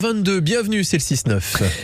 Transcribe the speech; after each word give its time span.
22, 0.00 0.38
bienvenue, 0.38 0.84
c'est 0.84 0.96
le 0.96 1.02
6-9. 1.02 1.40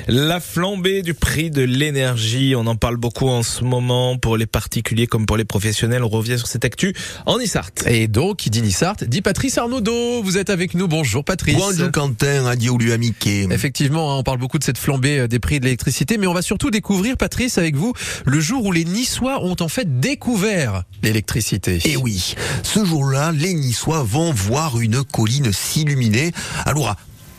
La 0.06 0.38
flambée 0.38 1.02
du 1.02 1.14
prix 1.14 1.50
de 1.50 1.62
l'énergie, 1.62 2.54
on 2.56 2.64
en 2.68 2.76
parle 2.76 2.96
beaucoup 2.96 3.28
en 3.28 3.42
ce 3.42 3.64
moment 3.64 4.18
pour 4.18 4.36
les 4.36 4.46
particuliers 4.46 5.08
comme 5.08 5.26
pour 5.26 5.36
les 5.36 5.44
professionnels. 5.44 6.04
On 6.04 6.08
revient 6.08 6.38
sur 6.38 6.46
cette 6.46 6.64
actu 6.64 6.94
en 7.26 7.40
Issart. 7.40 7.72
Et 7.88 8.06
donc, 8.06 8.36
qui 8.36 8.50
dit 8.50 8.62
Nissart, 8.62 8.98
dit 9.04 9.20
Patrice 9.20 9.58
Arnaudot. 9.58 10.22
Vous 10.22 10.38
êtes 10.38 10.48
avec 10.48 10.74
nous, 10.74 10.86
bonjour 10.86 11.24
Patrice. 11.24 11.56
Bonjour 11.56 11.90
Quentin, 11.90 12.46
adieu 12.46 12.70
lui 12.78 12.92
amiqué. 12.92 13.48
Effectivement, 13.50 14.12
hein, 14.12 14.18
on 14.18 14.22
parle 14.22 14.38
beaucoup 14.38 14.60
de 14.60 14.64
cette 14.64 14.78
flambée 14.78 15.18
euh, 15.18 15.26
des 15.26 15.40
prix 15.40 15.58
de 15.58 15.64
l'électricité, 15.64 16.16
mais 16.16 16.28
on 16.28 16.34
va 16.34 16.42
surtout 16.42 16.70
découvrir, 16.70 17.16
Patrice, 17.16 17.58
avec 17.58 17.74
vous, 17.74 17.94
le 18.26 18.38
jour 18.38 18.64
où 18.64 18.70
les 18.70 18.84
Niçois 18.84 19.44
ont 19.44 19.56
en 19.58 19.68
fait 19.68 19.98
découvert 19.98 20.84
l'électricité. 21.02 21.80
Et 21.84 21.96
oui, 21.96 22.36
ce 22.62 22.84
jour-là, 22.84 23.32
les 23.32 23.54
Niçois 23.54 24.04
vont 24.04 24.30
voir 24.30 24.78
une 24.78 25.02
colline 25.02 25.52
s'illuminer. 25.52 26.30
Alors, 26.64 26.94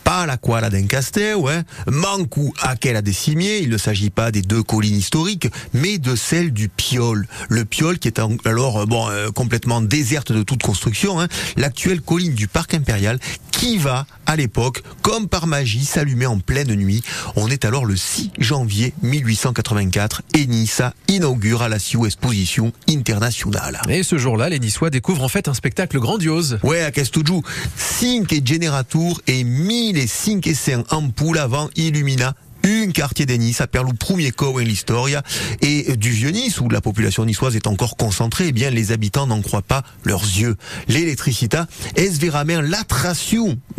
pas 0.05 0.27
la 0.27 0.37
Quala 0.37 0.69
d'Encaster, 0.69 1.33
ouais. 1.33 1.63
Mankou 1.87 2.53
à 2.61 2.75
quel 2.75 2.95
a 2.95 3.01
décimier. 3.01 3.61
Il 3.61 3.69
ne 3.69 3.77
s'agit 3.77 4.11
pas 4.11 4.31
des 4.31 4.43
deux 4.43 4.61
collines 4.61 4.95
historiques, 4.95 5.47
mais 5.73 5.97
de 5.97 6.15
celle 6.15 6.53
du 6.53 6.69
Piol. 6.69 7.27
Le 7.49 7.65
Piol 7.65 7.97
qui 7.97 8.07
est 8.07 8.21
alors 8.45 8.81
euh, 8.81 8.85
bon 8.85 9.09
euh, 9.09 9.31
complètement 9.31 9.81
déserte 9.81 10.31
de 10.31 10.43
toute 10.43 10.61
construction. 10.61 11.19
Hein. 11.19 11.27
L'actuelle 11.57 12.01
colline 12.01 12.35
du 12.35 12.47
parc 12.47 12.75
impérial 12.75 13.19
qui 13.65 13.79
va 13.79 14.05
à 14.27 14.35
l'époque, 14.35 14.83
comme 15.01 15.27
par 15.27 15.47
magie, 15.47 15.85
s'allumer 15.85 16.27
en 16.27 16.37
pleine 16.37 16.75
nuit. 16.75 17.01
On 17.35 17.49
est 17.49 17.65
alors 17.65 17.85
le 17.85 17.95
6 17.95 18.29
janvier 18.37 18.93
1884 19.01 20.21
et 20.35 20.45
Nice 20.45 20.83
inaugure 21.07 21.63
à 21.63 21.69
la 21.69 21.79
Sioux 21.79 22.05
Exposition 22.05 22.73
internationale. 22.87 23.81
Et 23.89 24.03
ce 24.03 24.19
jour-là, 24.19 24.49
les 24.49 24.59
Niçois 24.59 24.91
découvrent 24.91 25.23
en 25.23 25.29
fait 25.29 25.47
un 25.47 25.55
spectacle 25.55 25.99
grandiose. 25.99 26.59
Ouais, 26.61 26.83
à 26.83 26.91
Castoujou, 26.91 27.41
5 27.75 28.31
et 28.33 28.41
Generator 28.45 29.19
et 29.25 29.43
1000 29.43 29.95
les 29.95 30.05
5 30.05 30.45
essais 30.45 30.77
ampoules 30.91 31.39
avant 31.39 31.71
Illumina 31.75 32.35
un 32.65 32.91
quartier 32.91 33.25
de 33.25 33.33
Nice, 33.35 33.61
à 33.61 33.67
Perlou 33.67 33.93
premier 33.93 34.31
en 34.31 34.63
l'Historia, 34.63 35.21
et 35.61 35.95
du 35.97 36.09
Vieux-Nice, 36.09 36.59
où 36.59 36.69
la 36.69 36.81
population 36.81 37.23
niçoise 37.23 37.55
est 37.55 37.67
encore 37.67 37.95
concentrée, 37.95 38.47
eh 38.47 38.51
bien, 38.51 38.71
les 38.71 38.91
habitants 38.91 39.27
n'en 39.27 39.41
croient 39.41 39.61
pas 39.61 39.83
leurs 40.03 40.23
yeux. 40.23 40.55
L'électricité 40.87 41.61
est 41.95 42.23
vraiment 42.23 42.61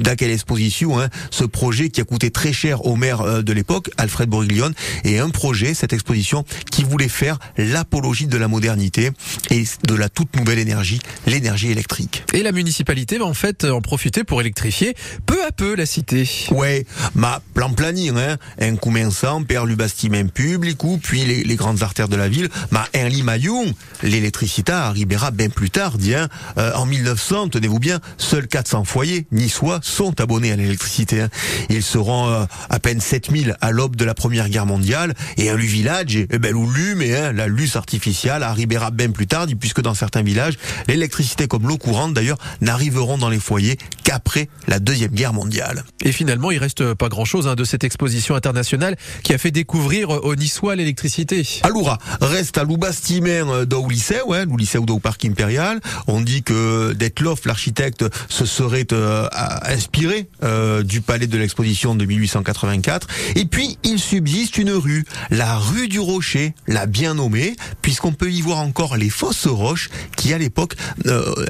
l'attraction 0.06 0.16
d'aquelle 0.16 0.30
exposition, 0.30 1.00
hein, 1.00 1.08
ce 1.30 1.44
projet 1.44 1.90
qui 1.90 2.00
a 2.00 2.04
coûté 2.04 2.30
très 2.30 2.52
cher 2.52 2.86
au 2.86 2.96
maire 2.96 3.20
euh, 3.20 3.42
de 3.42 3.52
l'époque, 3.52 3.90
Alfred 3.98 4.28
Boriglione, 4.28 4.72
et 5.04 5.18
un 5.18 5.30
projet, 5.30 5.74
cette 5.74 5.92
exposition, 5.92 6.44
qui 6.70 6.84
voulait 6.84 7.08
faire 7.08 7.38
l'apologie 7.58 8.26
de 8.26 8.36
la 8.36 8.48
modernité 8.48 9.10
et 9.50 9.64
de 9.86 9.94
la 9.94 10.08
toute 10.08 10.36
nouvelle 10.36 10.58
énergie, 10.58 11.00
l'énergie 11.26 11.70
électrique. 11.70 12.24
Et 12.32 12.42
la 12.42 12.52
municipalité 12.52 13.18
va 13.18 13.24
en 13.24 13.34
fait 13.34 13.64
en 13.64 13.80
profiter 13.80 14.24
pour 14.24 14.40
électrifier 14.40 14.94
peu 15.26 15.44
à 15.44 15.52
peu 15.52 15.74
la 15.74 15.86
cité. 15.86 16.28
Ouais, 16.50 16.86
ma 17.14 17.42
plan 17.54 17.72
planning, 17.72 18.16
hein, 18.16 18.36
un 18.60 18.76
commençant 18.76 19.42
par 19.42 19.66
le 19.66 19.74
bâtiment 19.74 20.26
public 20.28 20.82
ou 20.84 20.98
puis 20.98 21.24
les, 21.24 21.56
grandes 21.56 21.82
artères 21.82 22.08
de 22.08 22.16
la 22.16 22.28
ville, 22.28 22.48
ma 22.70 22.86
un 22.94 23.08
limaillon, 23.08 23.64
l'électricité 24.02 24.72
arrivera 24.72 25.30
bien 25.30 25.48
plus 25.48 25.70
tard, 25.70 25.98
bien, 25.98 26.28
euh, 26.58 26.72
en 26.74 26.86
1900, 26.86 27.48
tenez-vous 27.48 27.78
bien, 27.78 28.00
seuls 28.18 28.46
400 28.46 28.84
foyers 28.84 29.26
niçois 29.32 29.80
sont 29.96 30.20
abonnés 30.20 30.52
à 30.52 30.56
l'électricité. 30.56 31.22
Hein. 31.22 31.30
Ils 31.70 31.82
seront 31.82 32.28
euh, 32.28 32.44
à 32.68 32.78
peine 32.78 33.00
7000 33.00 33.56
à 33.62 33.70
l'aube 33.70 33.96
de 33.96 34.04
la 34.04 34.12
Première 34.12 34.50
Guerre 34.50 34.66
mondiale 34.66 35.14
et 35.38 35.48
un 35.48 35.56
village, 35.56 36.16
eh 36.16 36.38
ben, 36.38 36.54
mais 36.96 37.16
hein, 37.16 37.32
la 37.32 37.46
luce 37.46 37.76
artificielle 37.76 38.42
arrivera 38.42 38.90
bien 38.90 39.10
plus 39.10 39.26
tard, 39.26 39.46
puisque 39.58 39.80
dans 39.80 39.94
certains 39.94 40.22
villages, 40.22 40.54
l'électricité 40.86 41.48
comme 41.48 41.66
l'eau 41.66 41.78
courante 41.78 42.12
d'ailleurs 42.12 42.36
n'arriveront 42.60 43.16
dans 43.16 43.30
les 43.30 43.40
foyers 43.40 43.78
qu'après 44.04 44.48
la 44.68 44.78
Deuxième 44.78 45.12
Guerre 45.12 45.32
mondiale. 45.32 45.84
Et 46.04 46.12
finalement, 46.12 46.50
il 46.50 46.58
reste 46.58 46.94
pas 46.94 47.08
grand-chose 47.08 47.48
hein, 47.48 47.54
de 47.54 47.64
cette 47.64 47.84
exposition 47.84 48.34
internationale 48.34 48.96
qui 49.22 49.32
a 49.32 49.38
fait 49.38 49.50
découvrir 49.50 50.10
aux 50.10 50.36
Niçois 50.36 50.76
l'électricité. 50.76 51.42
Aloura 51.62 51.98
reste 52.20 52.58
à 52.58 52.64
l'Oubastimer 52.64 53.44
euh, 53.46 53.64
au 53.74 53.88
lycée, 53.88 54.20
ouais, 54.26 54.44
au 54.46 54.56
lycée 54.56 54.78
ou 54.78 54.86
au 54.88 54.98
parc 54.98 55.24
impérial. 55.24 55.80
On 56.06 56.20
dit 56.20 56.42
que 56.42 56.92
Detloff, 56.92 57.46
l'architecte, 57.46 58.04
se 58.28 58.44
serait 58.44 58.86
euh, 58.92 59.28
inspiré 59.76 60.28
euh, 60.42 60.82
du 60.82 61.00
palais 61.00 61.26
de 61.26 61.38
l'exposition 61.38 61.94
de 61.94 62.04
1884. 62.04 63.08
Et 63.36 63.44
puis, 63.44 63.78
il 63.84 63.98
subsiste 63.98 64.58
une 64.58 64.72
rue, 64.72 65.04
la 65.30 65.56
rue 65.58 65.88
du 65.88 66.00
Rocher, 66.00 66.54
la 66.66 66.86
bien 66.86 67.14
nommée, 67.14 67.56
puisqu'on 67.82 68.12
peut 68.12 68.30
y 68.30 68.40
voir 68.40 68.58
encore 68.58 68.96
les 68.96 69.10
fausses 69.10 69.46
roches 69.46 69.90
qui, 70.16 70.32
à 70.32 70.38
l'époque, 70.38 70.74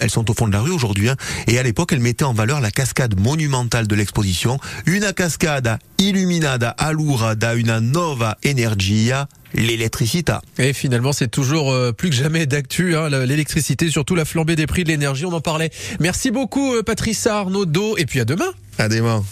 elles 0.01 0.11
sont 0.11 0.31
au 0.31 0.35
fond 0.35 0.49
de 0.49 0.53
la 0.53 0.61
rue 0.61 0.73
aujourd'hui, 0.73 1.09
hein, 1.09 1.17
et 1.47 1.59
à 1.59 1.63
l'époque, 1.63 1.93
elles 1.93 2.01
mettaient 2.01 2.25
en 2.25 2.35
valeur 2.35 2.61
la 2.61 2.71
cascade 2.71 3.19
monumentale 3.19 3.87
de 3.87 3.95
l'exposition, 3.95 4.59
une 4.87 5.13
cascade 5.13 5.79
illuminada 5.99 6.75
à 6.79 6.93
da 7.35 7.55
una 7.55 7.81
nova 7.81 8.37
energia 8.43 9.29
l'électricité. 9.57 10.35
Et 10.59 10.73
finalement, 10.73 11.13
c'est 11.13 11.29
toujours 11.29 11.73
euh, 11.73 11.93
plus 11.93 12.11
que 12.11 12.17
jamais 12.17 12.47
d'actu, 12.47 12.97
hein, 12.97 13.09
l'électricité, 13.09 13.91
surtout 13.91 14.15
la 14.15 14.25
flambée 14.25 14.57
des 14.57 14.67
prix 14.67 14.85
de 14.85 14.89
l'énergie, 14.89 15.25
on 15.25 15.33
en 15.33 15.41
parlait. 15.41 15.71
Merci 16.01 16.31
beaucoup, 16.31 16.75
euh, 16.75 16.83
Patrice 16.83 17.27
Arnaud, 17.27 17.67
et 17.97 18.07
puis 18.07 18.21
à 18.21 18.25
demain. 18.25 18.53
À 18.79 18.89
demain. 18.89 19.25